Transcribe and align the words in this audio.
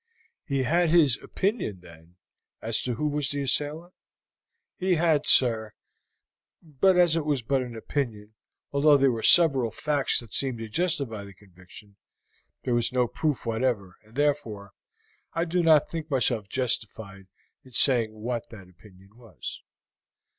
"He 0.47 0.63
had 0.63 0.89
his 0.89 1.19
opinion, 1.21 1.81
then, 1.81 2.15
as 2.59 2.81
to 2.81 2.95
who 2.95 3.07
was 3.07 3.29
his 3.33 3.51
assailant?" 3.51 3.93
"He 4.75 4.95
had, 4.95 5.27
sir, 5.27 5.73
but 6.63 6.97
as 6.97 7.15
it 7.15 7.23
was 7.23 7.43
but 7.43 7.61
an 7.61 7.75
opinion, 7.75 8.33
although 8.71 8.97
there 8.97 9.11
were 9.11 9.21
several 9.21 9.69
facts 9.69 10.19
that 10.19 10.33
seemed 10.33 10.57
to 10.57 10.67
justify 10.69 11.23
the 11.23 11.35
conviction, 11.35 11.97
there 12.63 12.73
was 12.73 12.91
no 12.91 13.07
proof 13.07 13.45
whatever, 13.45 13.99
and 14.01 14.15
therefore 14.15 14.71
I 15.33 15.45
do 15.45 15.61
not 15.61 15.87
think 15.87 16.09
myself 16.09 16.49
justified 16.49 17.27
in 17.63 17.73
saying 17.73 18.11
what 18.11 18.49
that 18.49 18.67
opinion 18.69 19.11
was." 19.15 19.61